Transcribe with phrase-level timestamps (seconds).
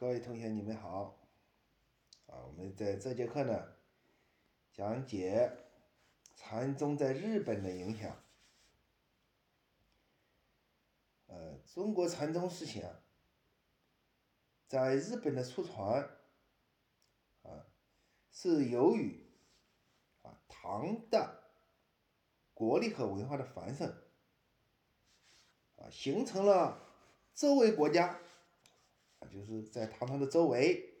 [0.00, 1.14] 各位同学，你们好。
[2.26, 3.76] 啊，我们在这节课呢，
[4.72, 5.52] 讲解
[6.34, 8.16] 禅宗在日本的影响。
[11.26, 12.82] 呃，中国禅宗思想
[14.66, 16.02] 在日本的出传，
[17.42, 17.66] 啊，
[18.30, 19.22] 是由于
[20.22, 21.30] 啊唐代
[22.54, 23.86] 国力和文化的繁盛，
[25.76, 26.80] 啊，形成了
[27.34, 28.18] 周围国家。
[29.20, 30.94] 啊，就是在唐朝的周围，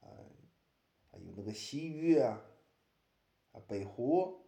[0.00, 0.08] 啊，
[1.12, 2.40] 有那个西域啊，
[3.52, 4.42] 啊，北湖，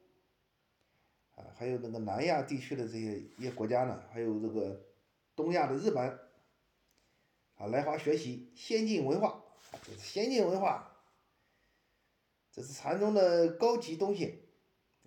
[1.34, 4.84] 啊，还有那个南亚地区的这些一些国家呢，还有这个
[5.37, 6.19] 东亚的日本，
[7.56, 9.45] 啊，来华学习先进文化，
[9.83, 10.97] 这是先进文化，
[12.50, 14.42] 这是禅宗的高级东西，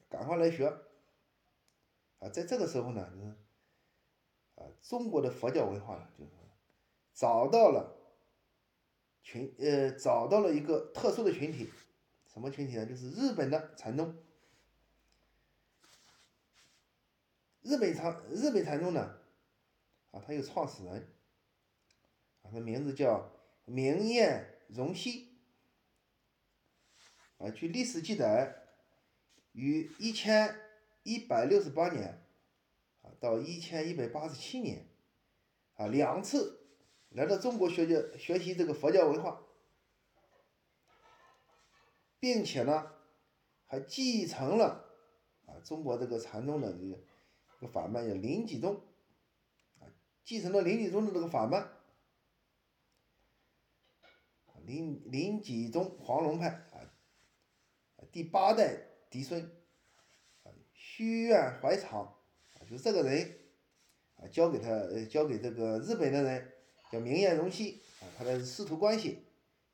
[0.07, 0.68] 赶快来学。
[2.20, 3.35] 啊，在这个时候呢，就是
[4.55, 6.37] 啊，中国的佛教文化呢，就是。
[7.17, 7.98] 找到了
[9.23, 11.68] 群呃，找到了一个特殊的群体，
[12.32, 12.85] 什么群体呢？
[12.85, 14.15] 就是日本的禅宗。
[17.63, 19.18] 日本禅日本禅宗呢，
[20.12, 21.12] 啊，它有创始人，
[22.43, 23.32] 啊，他名字叫
[23.65, 25.40] 明彦荣西，
[27.40, 28.68] 啊，据历史记载，
[29.54, 30.55] 于一千
[31.01, 32.23] 一百六十八年，
[33.01, 34.88] 啊，到一千一百八十七年，
[35.73, 36.57] 啊，两次。
[37.18, 39.41] 来到中国学习学习这个佛教文化，
[42.20, 42.91] 并且呢，
[43.65, 44.85] 还继承了
[45.48, 46.88] 啊中国这个禅宗的这
[47.60, 48.79] 个法脉叫临济宗，
[49.79, 49.90] 啊
[50.23, 51.68] 继承了临济宗的这个法脉，
[54.63, 56.85] 临临济宗黄龙派啊，
[58.12, 58.77] 第八代
[59.10, 59.41] 嫡孙
[60.43, 62.15] 啊虚苑怀常
[62.60, 63.40] 啊就这个人
[64.18, 64.69] 啊交给他
[65.09, 66.53] 交给这个日本的人。
[66.90, 69.25] 叫明彦荣西啊，他的师徒关系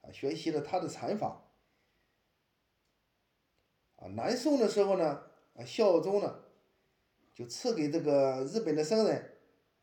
[0.02, 1.44] 啊，学习了他的禅法
[3.98, 4.08] 啊。
[4.08, 5.24] 南宋的时候呢，
[5.56, 6.44] 啊，孝宗呢
[7.34, 9.38] 就赐给这个日本的僧人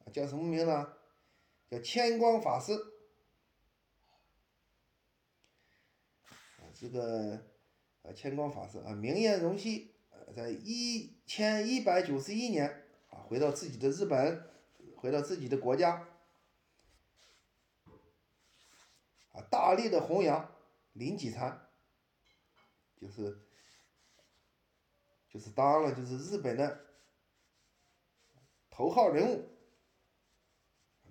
[0.04, 0.92] 啊，叫什么名呢？
[1.70, 2.72] 叫千光法师
[6.58, 6.66] 啊。
[6.74, 7.40] 这个
[8.02, 14.42] 啊，千光法师啊，明彦荣西呃，在一千一百九十一年啊，回到自己的日本，
[14.96, 16.08] 回到自己的国家。
[19.32, 20.52] 啊，大力的弘扬
[20.92, 21.68] 临济禅，
[22.96, 23.38] 就是
[25.28, 26.86] 就是当了就是日本的
[28.68, 29.48] 头号人物，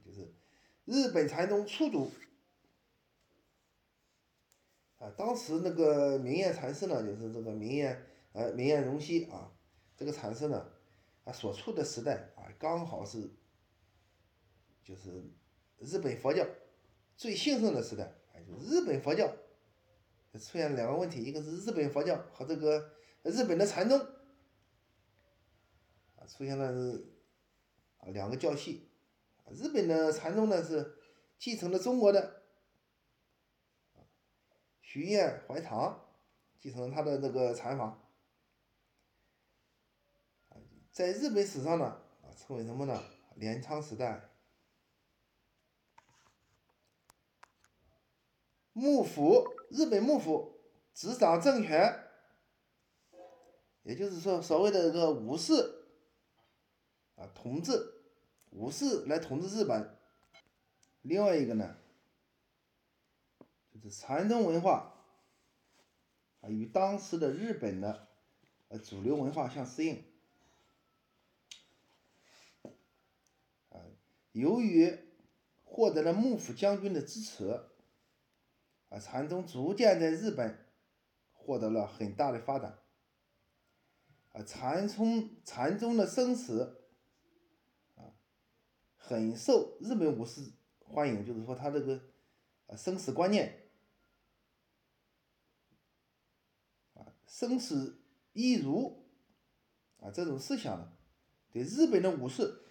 [0.06, 0.34] 就是
[0.86, 2.12] 日本禅宗初祖。
[4.98, 9.50] 啊，当时那个明彦禅师呢，就是这个明彦呃明彦荣西啊，
[9.96, 10.70] 这个禅师呢，
[11.24, 13.32] 啊所处的时代啊，刚好是
[14.84, 15.24] 就是
[15.78, 16.46] 日本佛教。
[17.20, 19.28] 最兴盛的时代，哎，就日本佛教
[20.36, 22.94] 出现两个问题，一个是日本佛教和这个
[23.24, 24.00] 日本的禅宗
[26.16, 26.98] 啊出现了
[27.98, 28.90] 啊两个教系，
[29.52, 30.96] 日本的禅宗呢是
[31.38, 32.44] 继承了中国的
[34.82, 36.06] 徐彦怀唐
[36.58, 38.00] 继承了他的那个禅法
[40.90, 41.86] 在日本史上呢
[42.22, 43.04] 啊称为什么呢？
[43.36, 44.29] 镰仓时代。
[48.80, 50.58] 幕府，日本幕府
[50.94, 52.08] 执掌政权，
[53.84, 55.84] 也就是说，所谓的这个武士
[57.16, 57.94] 啊，统治
[58.52, 59.98] 武士来统治日本。
[61.02, 61.76] 另外一个呢，
[63.74, 64.96] 就是禅宗文化
[66.40, 68.08] 啊，与当时的日本的
[68.70, 70.06] 呃主流文化相适应。
[74.32, 74.98] 由于
[75.66, 77.69] 获得了幕府将军的支持。
[78.90, 80.66] 啊，禅宗逐渐在日本
[81.32, 82.80] 获得了很大的发展。
[84.32, 86.88] 啊，禅宗禅宗的生死
[87.96, 88.14] 啊，
[88.96, 92.02] 很受日本武士欢迎，就是说他这个
[92.66, 93.70] 啊生死观念
[96.96, 98.02] 啊生死
[98.34, 99.06] 一如
[100.00, 100.92] 啊这种思想呢，
[101.52, 102.64] 对日本的武士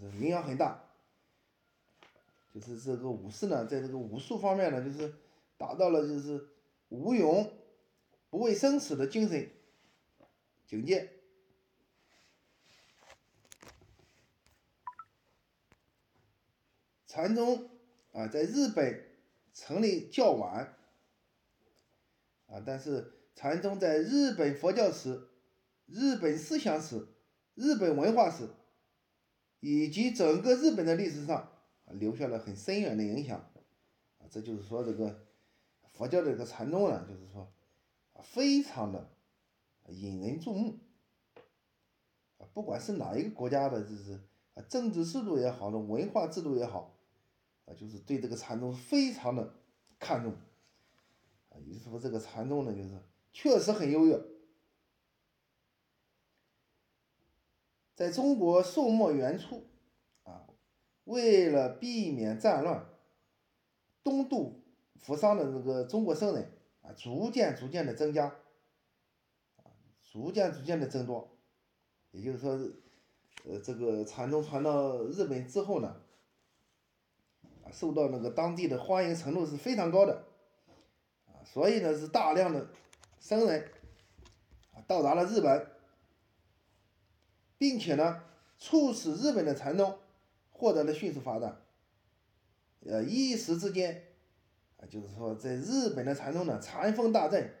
[0.00, 0.84] 就是影响很大。
[2.52, 5.14] 就是这个武士呢，在这个武术方面呢，就是。
[5.58, 6.48] 达到了就是
[6.88, 7.52] 无勇
[8.30, 9.50] 不畏生死的精神
[10.66, 11.12] 境界。
[17.06, 17.68] 禅宗
[18.12, 19.04] 啊，在日本
[19.52, 20.76] 成立较晚
[22.46, 25.28] 啊，但是禅宗在日本佛教史、
[25.86, 27.08] 日本思想史、
[27.54, 28.48] 日本文化史
[29.58, 31.50] 以及整个日本的历史上
[31.86, 33.38] 留下了很深远的影响
[34.18, 34.28] 啊。
[34.30, 35.27] 这就是说这个
[35.98, 37.50] 佛教的这个禅宗呢，就是说
[38.22, 39.10] 非常的
[39.88, 40.78] 引人注目。
[42.54, 44.20] 不管是哪一个国家的，就是
[44.54, 46.94] 啊政治制度也好，的文化制度也好，
[47.66, 49.54] 啊，就是对这个禅宗非常的
[49.98, 50.32] 看重。
[51.50, 52.96] 啊，也就是说这个禅宗呢，就是
[53.32, 54.22] 确实很优越。
[57.96, 59.66] 在中国宋末元初，
[60.22, 60.46] 啊，
[61.02, 62.86] 为了避免战乱，
[64.04, 64.60] 东渡
[64.98, 66.52] 扶桑的这个中国僧人
[66.82, 68.26] 啊，逐渐逐渐的增加，
[69.56, 69.70] 啊，
[70.02, 71.36] 逐渐逐渐的增多。
[72.10, 72.52] 也就是说，
[73.44, 76.00] 呃，这个禅宗传到日本之后呢，
[77.62, 80.24] 啊，受到那个当地的欢迎程度是非常高的，
[81.26, 82.70] 啊，所以呢是大量的
[83.20, 83.70] 僧人
[84.72, 85.70] 啊到达了日本，
[87.58, 88.24] 并且呢
[88.56, 89.98] 促使日本的禅宗
[90.50, 91.60] 获得了迅速发展，
[92.86, 94.07] 呃，一时之间，
[94.78, 97.54] 啊，就是说在日本的禅宗呢禅风大振，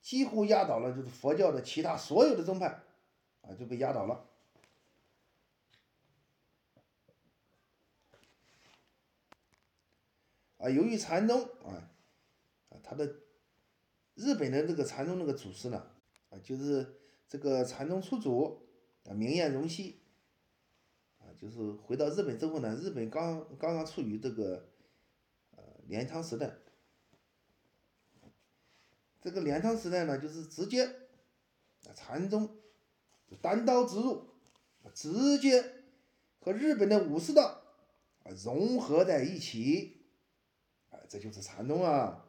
[0.00, 2.82] 几乎压倒了就是佛教的其他所有的宗派。
[3.42, 4.28] 啊，就被压倒了。
[10.58, 11.88] 啊，由于禅宗啊，
[12.68, 13.10] 啊，他的
[14.14, 15.90] 日本的这个禅宗那个祖师呢，
[16.28, 18.68] 啊，就是这个禅宗初祖
[19.04, 20.02] 啊，明彦荣西，
[21.18, 24.68] 啊，就是回到日本之后呢，日本刚刚刚处于这个
[25.90, 26.48] 镰仓时代，
[29.20, 32.56] 这个镰仓时代呢，就是直接啊禅宗。
[33.42, 34.28] 单刀直入，
[34.94, 35.84] 直接
[36.38, 37.60] 和日本的武士道
[38.22, 40.04] 啊融合在一起，
[40.90, 42.24] 啊，这就是禅宗啊，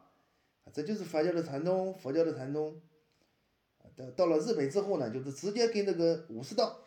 [0.72, 2.82] 这就是佛教的禅宗，佛教的禅宗。
[3.94, 6.80] 到到了日本之后呢，就是直接跟这个武士道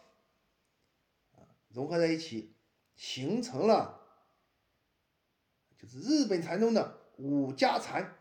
[1.32, 2.54] 啊融合在一起，
[2.96, 4.05] 形成了
[5.88, 8.16] 是日本禅宗的五家禅，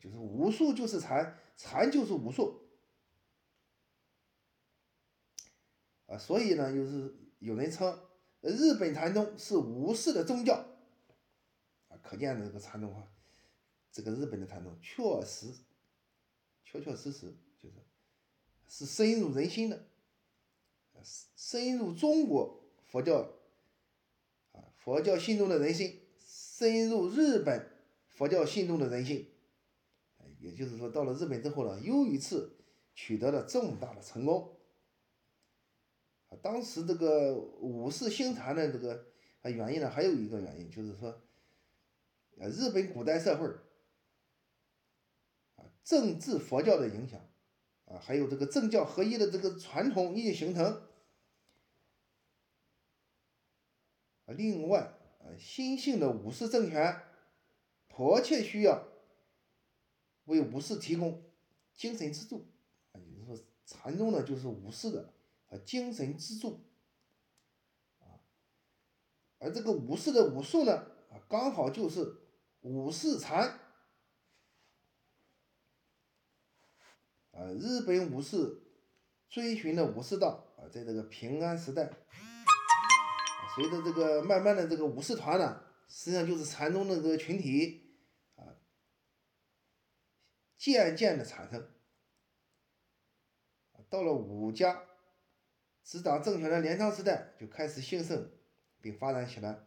[0.00, 2.60] 就是武术就是禅，禅就是武术。
[6.06, 7.96] 啊，所以呢，就是有人称
[8.40, 10.54] 日本禅宗是武士的宗教，
[11.88, 13.06] 啊，可见这个禅宗啊，
[13.92, 15.52] 这个日本的禅宗确实，
[16.64, 17.76] 确确实实就是
[18.66, 19.86] 是深入人心的，
[21.36, 23.30] 深入中国佛教
[24.82, 27.70] 佛教信众的人心，深入日本
[28.08, 29.28] 佛教信众的人心，
[30.38, 32.56] 也就是说，到了日本之后呢，又一次
[32.94, 34.56] 取得了重大的成功。
[36.40, 39.04] 当时这个武士兴禅的这个
[39.42, 41.20] 啊原因呢，还有一个原因就是说，
[42.38, 43.46] 呃，日本古代社会
[45.56, 47.20] 啊，政治佛教的影响
[47.84, 50.82] 啊，还有这个政教合一的这个传统已经形成。
[54.32, 57.02] 另外呃，新兴的武士政权
[57.88, 58.86] 迫切需要
[60.24, 61.22] 为武士提供
[61.74, 62.46] 精神支柱
[62.92, 65.12] 啊，也就是说，禅宗呢就是武士的。
[65.50, 66.60] 啊，精神支柱，
[67.98, 68.22] 啊，
[69.40, 70.72] 而这个武士的武术呢，
[71.10, 72.18] 啊，刚好就是
[72.60, 73.58] 武士禅，
[77.32, 78.62] 啊，日本武士
[79.28, 81.90] 追寻的武士道，啊，在这个平安时代，
[83.54, 87.96] 随着这个慢慢的这个武士团呢，实际上就是禅宗的这个群体，
[88.36, 88.56] 啊，
[90.56, 91.70] 渐渐的产生，
[93.88, 94.84] 到了武家。
[95.82, 98.30] 执掌政权的镰仓时代就开始兴盛
[98.80, 99.58] 并发展起来。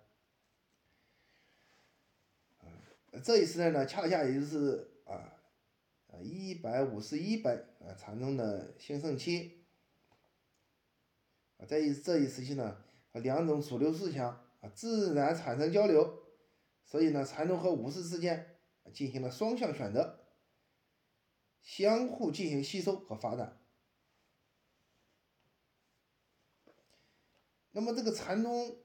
[3.22, 5.36] 这一时代呢，恰恰也就是啊
[6.08, 9.66] 啊一百五十一百啊禅宗的兴盛期。
[11.58, 12.82] 啊，在这一时期呢，
[13.20, 14.28] 两种主流思想
[14.62, 16.24] 啊自然产生交流，
[16.84, 18.58] 所以呢，禅宗和武士之间
[18.92, 20.20] 进行了双向选择，
[21.62, 23.60] 相互进行吸收和发展。
[27.72, 28.78] 那么这个禅宗，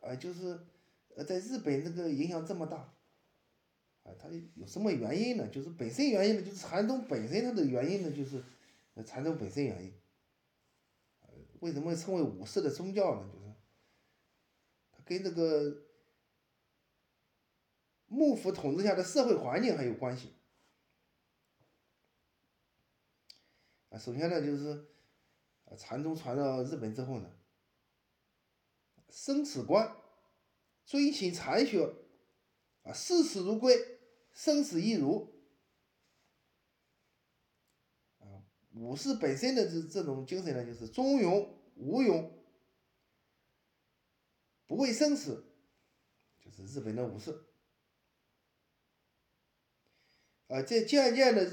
[0.00, 0.58] 啊，就是
[1.16, 2.76] 呃，在日本这个影响这么大，
[4.02, 5.48] 啊，它有什么原因呢？
[5.48, 8.42] 就是本身原因呢，就是禅宗本身它的原因呢，就是
[9.04, 9.92] 禅宗本身原因。
[11.60, 13.28] 为什么称为武士的宗教呢？
[13.32, 13.40] 就
[15.04, 15.84] 跟这个
[18.06, 20.34] 幕府统治下的社会环境还有关系。
[23.90, 24.86] 啊，首先呢，就是
[25.76, 27.30] 禅宗传到日本之后呢。
[29.10, 29.96] 生死观，
[30.84, 31.84] 遵循禅学，
[32.82, 34.00] 啊，视死如归，
[34.32, 35.32] 生死亦如，
[38.18, 38.42] 啊，
[38.72, 42.43] 武士本身的这这种精神呢，就是忠勇无勇，
[44.66, 45.44] 不畏生死，
[46.40, 47.44] 就是日本的武士。
[50.48, 51.44] 啊，这渐渐的，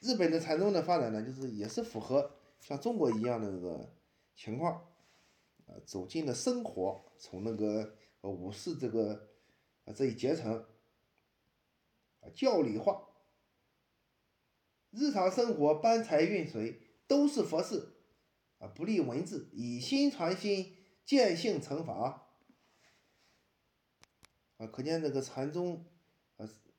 [0.00, 3.94] 日本的禅宗的发展呢，就是也是符合像中国一样的这个
[4.34, 4.74] 情况，
[5.66, 9.30] 啊，走进了生活，从那个武士这个
[9.84, 10.66] 啊这一阶层，
[12.20, 13.08] 啊教理化，
[14.90, 17.94] 日常生活搬财运水都是佛事，
[18.58, 20.76] 啊不立文字，以心传心，
[21.06, 22.28] 见性成法，
[24.58, 25.82] 啊可见这个禅宗。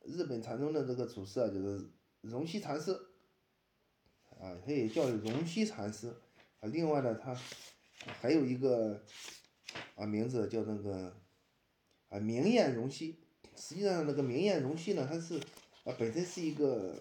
[0.10, 1.86] 日本禅宗的这个祖师啊，就是
[2.22, 2.94] 荣西禅师，
[4.40, 6.08] 啊，他也叫荣西禅师，
[6.62, 7.36] 啊，另外呢，他
[8.22, 9.04] 还有一个
[9.96, 11.14] 啊名字叫那个
[12.08, 13.20] 啊明彦荣西。
[13.54, 15.38] 实际上，那个明彦荣西呢，他是
[15.84, 16.96] 啊本身是一个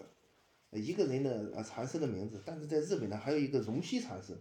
[0.71, 4.37] 一个人的啊禅师的名字，但是在日本呢，还有一个荣西禅师，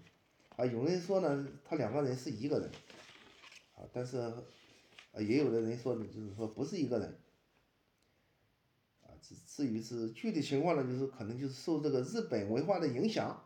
[0.56, 2.70] 啊，有人说呢，他两个人是一个人，
[3.74, 4.34] 啊，但是啊
[5.18, 7.20] 也有的人说呢，就是说不是一个人。
[9.02, 9.12] 啊
[9.46, 13.44] 至于是具体情况呢，就是可能就是受这个日本文化的影响。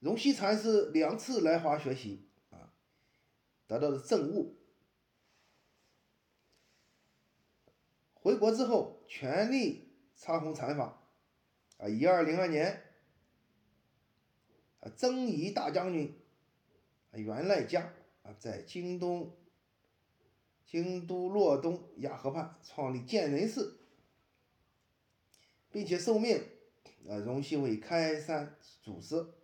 [0.00, 2.72] 荣西禅师两次来华学习啊，
[3.66, 4.56] 得到了证悟。
[8.14, 11.02] 回国之后，全力插弘禅法
[11.78, 11.88] 啊。
[11.88, 12.82] 一二零二年，
[14.82, 16.14] 啊，征夷大将军
[17.12, 19.34] 源赖家啊，在京东。
[20.64, 23.78] 京都洛东亚河畔创立建仁寺，
[25.70, 26.42] 并且受命，
[27.06, 29.34] 啊，荣西为开山祖师。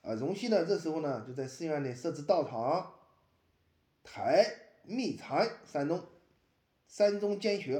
[0.00, 2.94] 啊，荣西呢，这时候呢，就在寺院内设置道场，
[4.02, 4.46] 台
[4.84, 6.02] 密禅山东，
[6.86, 7.76] 山中兼学，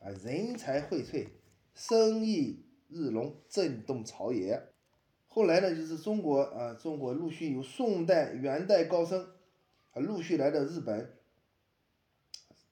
[0.00, 1.28] 啊，人才荟萃，
[1.76, 2.61] 生意
[2.92, 4.68] 日隆，震动朝野。
[5.26, 9.26] 后来呢，就是中国啊，中国陆续有宋代、元代高僧。
[9.92, 11.18] 啊，陆续来到日本，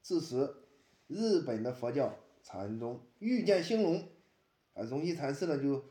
[0.02, 0.54] 致使
[1.06, 4.08] 日本的佛教禅宗愈见兴隆。
[4.74, 5.84] 啊，荣西禅师呢就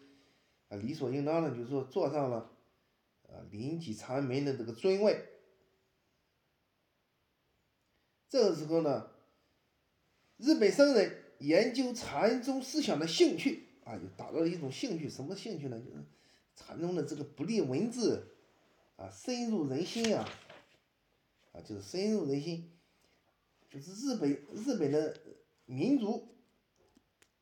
[0.69, 2.51] 啊理所应当的就是说坐上了
[3.23, 5.25] 啊临济禅门的这个尊位。
[8.27, 9.09] 这个时候呢，
[10.37, 15.09] 日本僧人研究禅宗思想的兴趣啊，就达到了一种兴趣。
[15.09, 15.79] 什么兴趣呢？
[15.79, 16.03] 就是
[16.55, 18.35] 禅宗的这个不立文字
[18.95, 20.29] 啊，深入人心啊。
[21.51, 22.71] 啊，就是深入人心，
[23.67, 25.17] 就是日本日本的
[25.65, 26.27] 民族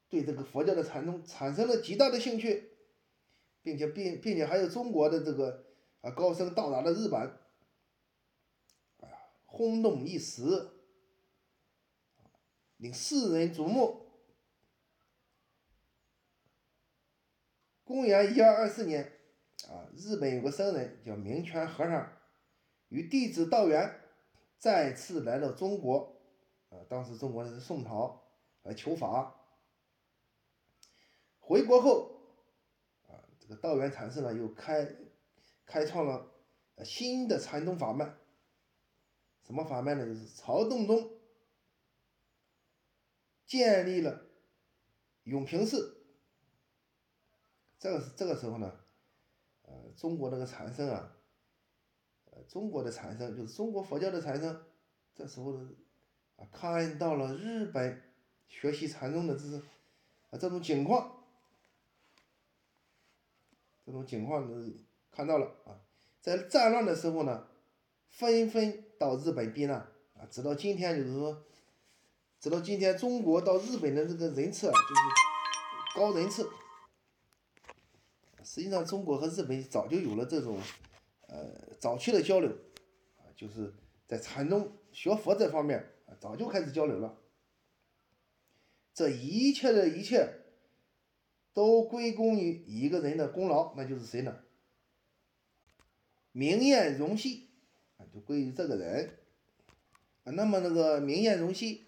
[0.07, 2.71] 对这个佛教的禅宗产生了极大的兴趣，
[3.61, 5.65] 并且并并且还有中国的这个
[5.99, 7.19] 啊高僧到达了日本，
[9.01, 9.11] 啊，
[9.45, 10.69] 轰动一时，
[12.77, 14.06] 令世人瞩目。
[17.87, 19.13] 公元一二二四年，
[19.69, 22.11] 啊，日本有个僧人叫明泉和尚。
[22.89, 24.01] 与弟子道元
[24.57, 26.21] 再次来到中国，
[26.67, 28.21] 啊，当时中国是宋朝，
[28.63, 29.39] 来求法。
[31.39, 32.19] 回国后，
[33.07, 34.85] 啊，这个道元禅师呢又开
[35.65, 36.29] 开创了
[36.83, 38.13] 新的禅宗法脉。
[39.43, 40.05] 什么法脉呢？
[40.05, 41.09] 就是曹洞宗
[43.45, 44.25] 建立了
[45.23, 45.96] 永平寺。
[47.79, 48.71] 这个是这个时候呢，
[49.63, 51.13] 呃，中国那个禅僧啊。
[52.29, 54.61] 呃中国的禅僧就是中国佛教的禅僧，
[55.15, 55.53] 这时候
[56.35, 58.03] 啊看到了日本
[58.47, 59.57] 学习禅宗的这是
[60.29, 61.23] 啊这种情况，
[63.83, 64.71] 这种情况是
[65.09, 65.81] 看到了啊，
[66.21, 67.47] 在战乱的时候呢，
[68.09, 69.79] 纷纷到日本避难
[70.15, 71.43] 啊，直到今天就是说，
[72.39, 76.47] 直到今天中国到日本的这个人次啊，就是高人次。
[78.47, 80.57] 实际上，中国和日本早就有了这种。
[81.27, 82.49] 呃，早期的交流
[83.17, 83.73] 啊，就是
[84.07, 87.17] 在禅宗学佛这方面啊，早就开始交流了。
[88.93, 90.25] 这一切的一切，
[91.53, 94.37] 都归功于一个人的功劳，那就是谁呢？
[96.31, 97.49] 明艳荣西
[97.97, 99.17] 啊，就归于这个人
[100.23, 100.31] 啊。
[100.31, 101.87] 那么那个明艳荣西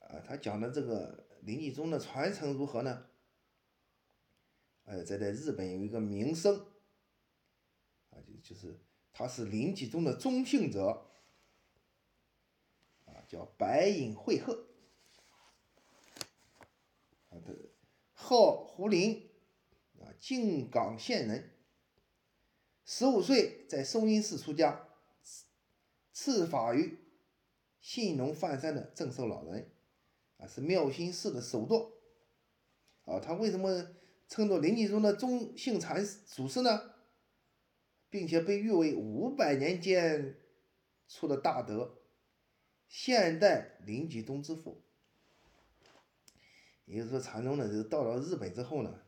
[0.00, 3.06] 啊，他讲的这个临济宗的传承如何呢？
[4.86, 6.58] 呃，在在日本有一个名声。
[8.10, 8.78] 啊就是
[9.12, 11.10] 他是临济宗的中性者，
[13.04, 14.66] 啊，叫白隐惠鹤，
[17.28, 17.54] 啊，的
[18.12, 19.28] 号胡林，
[20.00, 21.50] 啊，靖港县人，
[22.84, 24.88] 十五岁在松阴寺出家，
[26.12, 26.98] 赐法于
[27.80, 29.72] 信农范山的正寿老人，
[30.36, 31.92] 啊，是妙心寺的首座，
[33.06, 33.94] 啊，他为什么
[34.28, 36.94] 称作临济宗的中性禅祖师呢？
[38.08, 40.38] 并且被誉为五百年间
[41.08, 41.98] 出的大德，
[42.88, 44.82] 现代临济宗之父。
[46.86, 49.02] 也就是说，禅宗呢，就是到了日本之后呢，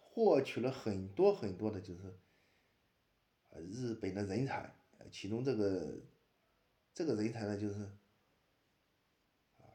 [0.00, 2.18] 获取了很多很多的，就是
[3.70, 4.74] 日本的人才，
[5.12, 6.00] 其中这个
[6.92, 7.88] 这个人才呢，就是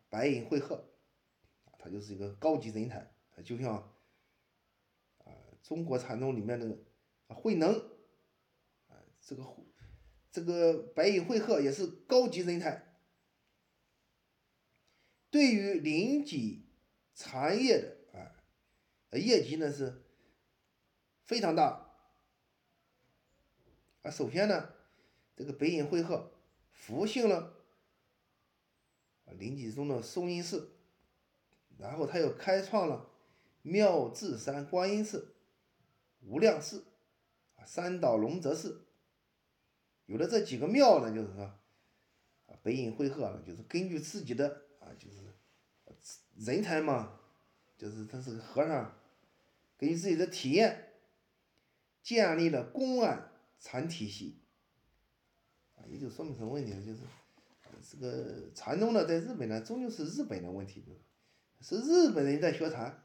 [0.10, 0.84] 白银慧鹤，
[1.80, 3.76] 他就是一个高级人才，啊就像
[5.20, 6.78] 啊中国禅宗里面那个
[7.34, 7.74] 慧能，
[8.88, 9.44] 啊这个
[10.32, 12.88] 这个白隐慧鹤也是高级人才。
[15.30, 16.66] 对于临济
[17.16, 18.36] 禅业的啊，
[19.18, 20.04] 业绩呢是
[21.24, 21.96] 非常大
[24.02, 24.12] 啊。
[24.12, 24.74] 首先呢，
[25.36, 26.34] 这个北隐会鹤
[26.74, 27.64] 复兴了
[29.26, 30.74] 临济宗的松阴寺，
[31.78, 33.11] 然后他又开创了
[33.62, 35.36] 妙智山观音寺、
[36.22, 36.86] 无量寺、
[37.66, 38.86] 三岛龙泽寺。
[40.06, 44.88] 有了这几个庙呢，就是说啊，北隐会鹤呢，就是根据自己的啊。
[45.00, 45.18] 就是
[46.36, 47.20] 人才嘛，
[47.78, 48.98] 就是他是个和尚，
[49.78, 50.94] 根据自己的体验，
[52.02, 54.40] 建立了公安禅体系，
[55.76, 56.86] 啊，也就说明什么问题呢？
[56.86, 57.02] 就是
[57.90, 60.84] 这个禅宗呢，在日本呢，终究是日本的问题，
[61.62, 63.04] 是日本人在学禅，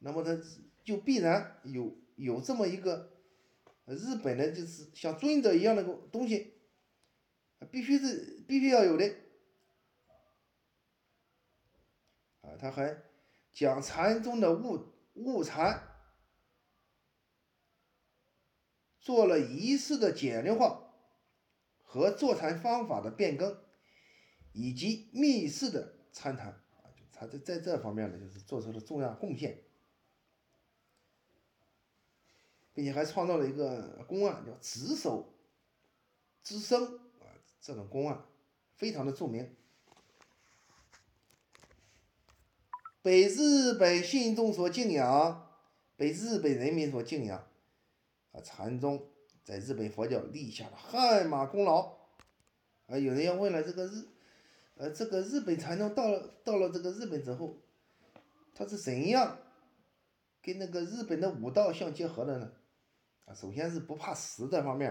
[0.00, 0.36] 那么他
[0.84, 3.12] 就必然有有这么一个
[3.86, 6.54] 日本的，就是像尊者一样的个东西，
[7.70, 9.06] 必须是必须要有的。
[12.42, 13.02] 啊，他还
[13.52, 15.86] 将禅宗的悟悟禅
[18.98, 20.94] 做了仪式的简略化
[21.82, 23.58] 和坐禅方法的变更，
[24.52, 29.62] 以及密室的参禅啊，就他在在这方面呢，就是做出了重要贡献，
[32.80, 35.34] 并且还创造了一个公案，叫“执手
[36.42, 36.82] 之声”
[37.20, 37.28] 啊，
[37.60, 38.24] 这种公案
[38.74, 39.54] 非常的著名。
[43.02, 45.50] 被日本信众所敬仰，
[45.94, 47.46] 被日本人民所敬仰，
[48.32, 49.10] 啊，禅宗
[49.44, 51.98] 在日本佛教立下了汗马功劳。
[52.86, 54.06] 啊，有人要问了，这个日，
[54.76, 57.58] 呃，这个日本禅宗到了到了这个日本之后，
[58.54, 59.36] 它是怎样
[60.40, 62.52] 跟那个日本的武道相结合的呢？
[63.34, 64.90] 首先是不怕死这方面，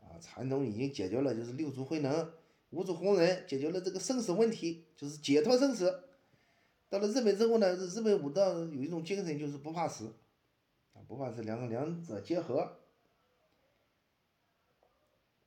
[0.00, 2.32] 啊，禅宗已经解决了就是六祖慧能、
[2.70, 6.04] 五祖弘忍解决了这个生死问题，就是解脱生死。
[6.88, 10.12] 到了日本之后呢，日本武道有一种精神，就是不怕死，
[10.92, 12.78] 啊，不怕死，两个两者结合。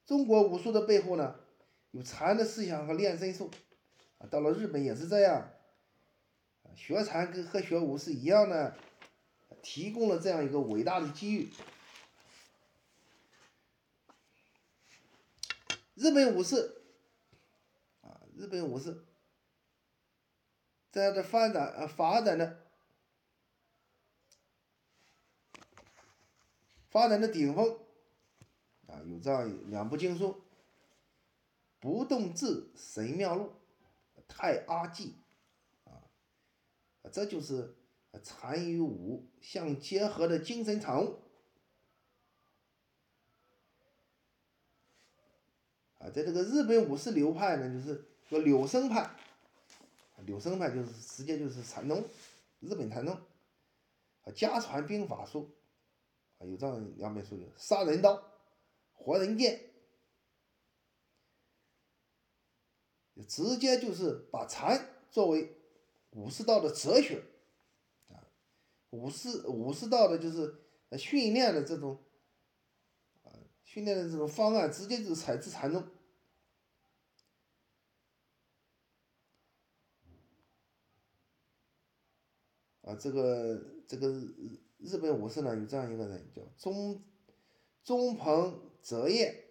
[0.06, 1.36] 中国武术的背后呢，
[1.92, 3.50] 有禅的思想和练身术，
[4.18, 5.50] 啊，到了日本也是这样，
[6.76, 8.76] 学禅跟和学武是一样的，
[9.62, 11.50] 提供了这样一个伟大的机遇。
[15.96, 16.82] 日本武士，
[18.02, 19.06] 啊，日本武士。
[20.92, 22.68] 在的发展呃发展的
[26.92, 27.80] 发展的顶峰
[28.86, 30.28] 啊，有这样两部经书，
[31.80, 33.54] 《不动智神妙录》
[34.28, 35.18] 《太阿记》
[35.90, 36.04] 啊，
[37.12, 37.76] 这就是
[38.22, 41.23] 禅与武相结合的精神产物
[46.04, 49.16] 啊，在这个日本武士流派呢，就是说柳生派。
[50.26, 52.02] 柳生派就是直接就是禅宗，
[52.62, 53.14] 日本禅宗，
[54.24, 55.50] 啊，家传兵法术，
[56.38, 58.14] 啊，有这样两本书《杀人刀》
[58.94, 59.60] 《活人剑》，
[63.28, 65.58] 直接就是把禅作为
[66.12, 67.22] 武士道的哲学，
[68.08, 68.24] 啊，
[68.92, 70.56] 武士武士道的就是
[70.98, 72.02] 训练的这种，
[73.64, 75.84] 训练的这种方案，直接就是采自禅宗。
[82.82, 84.10] 啊，这个这个
[84.78, 87.02] 日本武士呢，有这样一个人叫中
[87.82, 89.46] 中鹏泽业，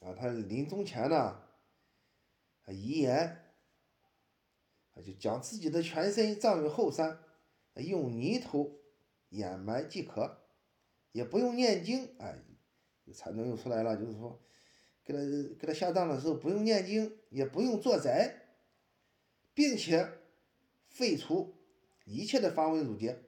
[0.00, 1.40] 啊，他临终前呢，
[2.66, 3.54] 遗言，
[4.92, 7.22] 他就将自己的全身葬于后山，
[7.74, 8.82] 用泥土
[9.28, 10.43] 掩埋即可，
[11.14, 12.38] 也不用念经，哎，
[13.14, 14.38] 禅宗又出来了，就是说，
[15.02, 15.20] 给他
[15.58, 18.42] 给他下葬的时候不用念经，也不用做斋，
[19.54, 20.06] 并且。
[20.86, 21.56] 废除
[22.04, 23.24] 一切的繁文缛节，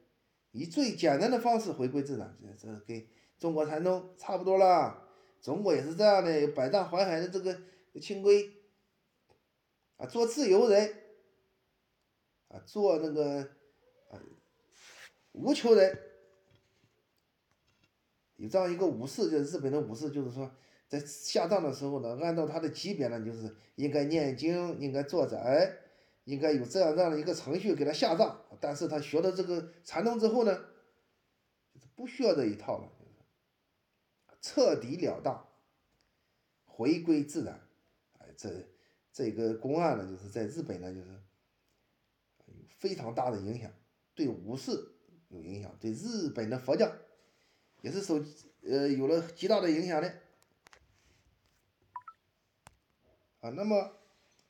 [0.52, 3.04] 以最简单的方式回归自然，这这跟
[3.40, 5.02] 中国禅宗差不多了。
[5.42, 7.60] 中国也是这样的，百丈怀海的这个
[8.00, 8.52] 清规
[9.96, 10.94] 啊，做自由人
[12.46, 13.40] 啊，做那个
[14.10, 14.22] 啊
[15.32, 15.98] 无求人
[18.36, 20.50] 有这样一个武士，就是日本的武士，就是说
[20.88, 25.72] 在下葬的时候呢，按照他的级别呢，就是应该念经，应该做斋，
[26.24, 28.42] 应该有这样这样的一个程序给他下葬。
[28.60, 30.54] 但是他学了这个禅宗之后呢，
[31.72, 33.12] 就是不需要这一套了，就是
[34.40, 35.46] 彻底了当，
[36.64, 37.60] 回归自然。
[38.18, 38.50] 哎，这
[39.12, 41.08] 这个公案呢，就是在日本呢，就是
[42.46, 43.70] 有非常大的影响，
[44.14, 44.72] 对武士
[45.28, 46.92] 有影响，对日本的佛教。
[47.86, 48.20] 也是受
[48.64, 50.12] 呃有了极大的影响的
[53.38, 53.50] 啊。
[53.50, 53.92] 那么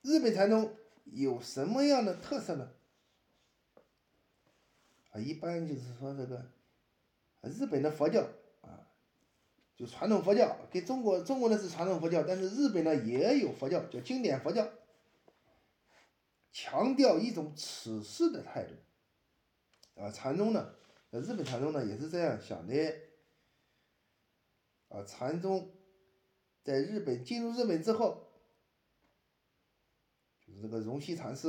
[0.01, 2.73] 日本禅宗有什么样的特色呢？
[5.11, 6.51] 啊，一般就是说这个
[7.43, 8.27] 日本的佛教
[8.63, 8.89] 啊，
[9.77, 14.67] 就传统佛教跟中国中国的是传统佛教，但是日本呢也有佛教，叫经典佛教，
[16.53, 20.11] 强调一种处世的态度啊。
[20.11, 20.73] 禅宗呢，
[21.11, 23.05] 日本禅宗呢也是这样想的。
[24.97, 25.71] 啊，禅宗
[26.65, 28.31] 在日本进入日本之后，
[30.41, 31.49] 就是这个荣西禅师，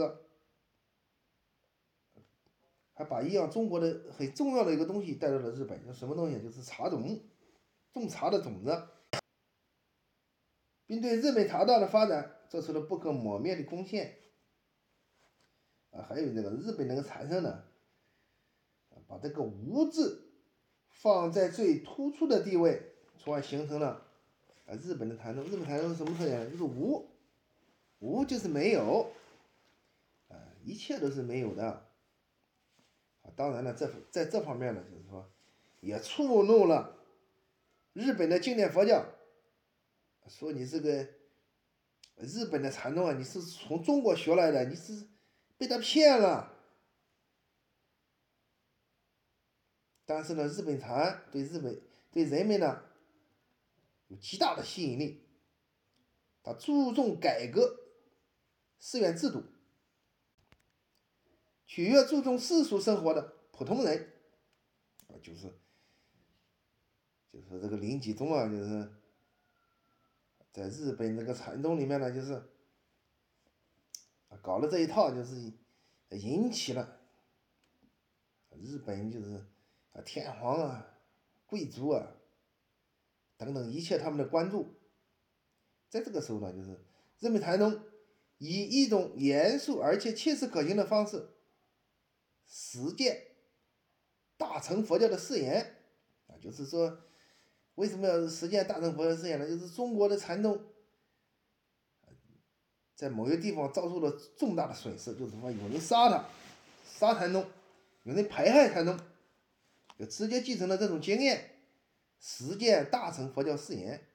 [2.92, 6.42] 还把一样中国的很重要的一个东西带到了日本，叫什么东西？
[6.42, 7.22] 就是茶种，
[7.94, 8.90] 种茶的种子，
[10.86, 14.18] 并对日本茶道的发展做出了不可磨灭的贡献。
[15.92, 17.64] 啊，还有这个日本那个禅圣呢，
[19.08, 20.34] 把这个“无”字
[20.90, 22.96] 放在最突出的地位。
[23.20, 24.06] 从而形成了
[24.66, 25.44] 啊日本的禅宗。
[25.46, 26.50] 日本禅宗什么特点？
[26.52, 27.10] 就是无，
[28.00, 29.12] 无就是没有，
[30.30, 31.68] 啊一切都是没有的。
[33.24, 35.30] 啊当然了，这在这方面呢，就是说
[35.82, 36.96] 也触怒了
[37.94, 39.06] 日本的经典佛教，
[40.28, 41.08] 说你这个
[42.18, 45.08] 日本的禅宗啊，你是从中国学来的，你是
[45.58, 46.54] 被他骗了。
[50.06, 52.84] 但是呢，日本禅对日本对人们呢。
[54.08, 55.28] 有极大的吸引力，
[56.42, 57.78] 他注重改革
[58.80, 59.44] 寺院制度，
[61.66, 64.14] 取悦注重世俗生活的普通人，
[65.08, 65.54] 啊，就是，
[67.32, 68.94] 就是这个林吉宗啊，就是
[70.54, 72.42] 在日本这个禅宗里面呢，就是
[74.42, 75.52] 搞了这一套，就是
[76.12, 77.02] 引起了
[78.52, 79.46] 日本就是
[79.92, 80.98] 啊天皇啊
[81.46, 82.14] 贵族啊。
[83.38, 84.76] 等等一切他们的关注，
[85.90, 86.72] 在这个时候呢，就是
[87.20, 87.80] 日本禅宗
[88.40, 91.30] 以一种严肃而且切实可行的方式
[92.48, 93.22] 实践
[94.38, 95.76] 大乘佛教的誓言
[96.28, 97.00] 啊，就是说
[97.76, 99.48] 为什么要实践大乘佛教誓言呢？
[99.48, 100.60] 就是中国的禅宗
[102.96, 106.28] 在某些地方遭受了重大的损失，就是说有人杀他，
[106.84, 107.46] 杀禅宗，
[108.02, 109.00] 有人排害禅宗，
[110.00, 111.57] 就直接继承了这种经验。
[112.20, 114.08] 实践大乘佛教誓言，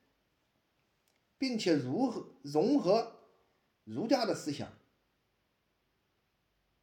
[1.39, 3.21] 并且如何融合
[3.85, 4.69] 儒家的思想，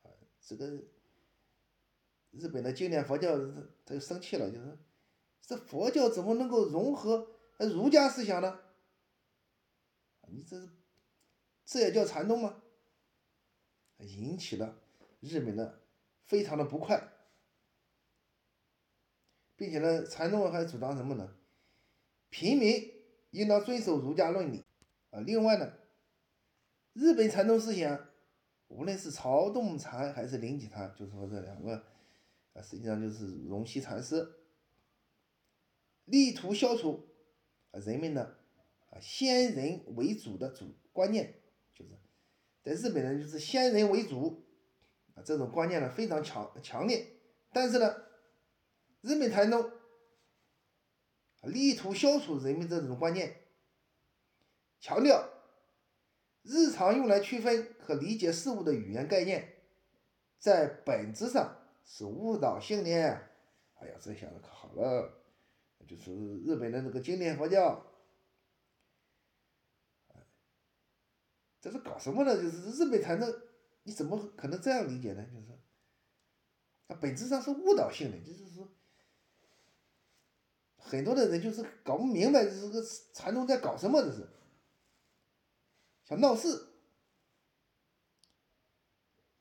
[0.04, 0.84] 啊，这个
[2.32, 3.38] 日本的经典佛教
[3.86, 4.78] 他就生气了，就是
[5.42, 7.28] 这佛教怎么能够融合
[7.58, 8.60] 儒家思想呢？
[10.28, 10.70] 你这
[11.66, 12.62] 这也叫禅宗吗？
[13.98, 14.80] 引起了
[15.20, 15.82] 日本的
[16.24, 17.19] 非常的不快。
[19.60, 21.36] 并且呢，禅宗还主张什么呢？
[22.30, 22.94] 平民
[23.32, 24.64] 应当遵守儒家伦理
[25.10, 25.20] 啊。
[25.20, 25.74] 另外呢，
[26.94, 28.08] 日本禅宗思想，
[28.70, 31.84] 无论是曹洞禅还是灵济禅，就是说这两个
[32.54, 34.26] 啊，实际上就是荣西禅师，
[36.06, 37.10] 力图消除
[37.72, 38.36] 啊人们呢
[38.92, 41.34] 啊先人为主的主观念，
[41.74, 41.92] 就是
[42.64, 44.42] 在日本人就是先人为主
[45.16, 47.06] 啊这种观念呢非常强强烈，
[47.52, 48.08] 但是呢。
[49.02, 49.72] 日本禅宗
[51.44, 53.38] 力图消除人们这种观念，
[54.82, 55.30] 强调
[56.44, 59.56] 日常用来区分和理解事物的语言概念，
[60.38, 62.90] 在本质上是误导性的。
[63.76, 65.14] 哎呀，这下子可好了，
[65.88, 67.86] 就是日本的那个经典佛教，
[71.62, 72.36] 这是搞什么呢？
[72.36, 73.34] 就是日本禅宗，
[73.84, 75.26] 你怎么可能这样理解呢？
[75.34, 75.58] 就是
[76.90, 78.70] 它本质上是误导性的，就是说。
[80.80, 84.28] 很多的人就是搞不明白这个禅宗在搞什么，这是
[86.04, 86.68] 想闹事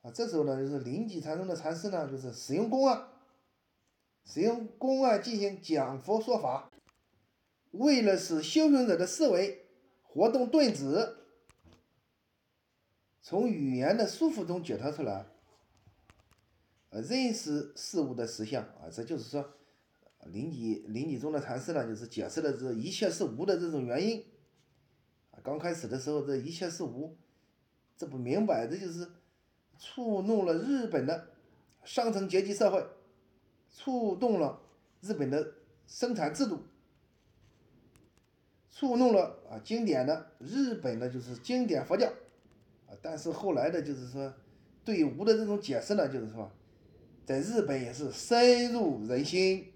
[0.03, 0.11] 啊！
[0.11, 3.09] 这时候呢，就是灵济禅宗的禅师呢，就是使用公案，
[4.25, 6.71] 使用公案进行讲佛说法，
[7.71, 9.67] 为了使修行者的思维
[10.03, 11.17] 活动顿止，
[13.23, 15.25] 从语言的束缚中解脱出来，
[16.91, 19.55] 呃，认识事物的实相啊，这就是说。
[20.27, 24.25] 临济临济宗的禅师呢，就是解释了这一切是无的这种原因。
[25.31, 27.17] 啊，刚开始的时候，这一切是无，
[27.97, 29.09] 这不明摆着就是
[29.79, 31.31] 触怒了日本的
[31.85, 32.85] 上层阶级社会，
[33.71, 34.61] 触动了
[35.01, 35.55] 日本的
[35.87, 36.61] 生产制度，
[38.71, 42.07] 触怒了啊经典的日本的就是经典佛教。
[42.87, 44.35] 啊，但是后来的，就是说
[44.85, 46.51] 对无的这种解释呢，就是说，
[47.25, 49.73] 在日本也是深入人心。